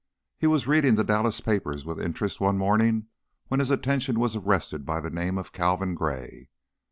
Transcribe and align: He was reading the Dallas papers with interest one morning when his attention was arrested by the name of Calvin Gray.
He 0.39 0.47
was 0.47 0.65
reading 0.65 0.95
the 0.95 1.03
Dallas 1.03 1.41
papers 1.41 1.85
with 1.85 2.01
interest 2.01 2.41
one 2.41 2.57
morning 2.57 3.05
when 3.49 3.59
his 3.59 3.69
attention 3.69 4.19
was 4.19 4.35
arrested 4.35 4.83
by 4.83 4.99
the 4.99 5.11
name 5.11 5.37
of 5.37 5.51
Calvin 5.51 5.93
Gray. 5.93 6.49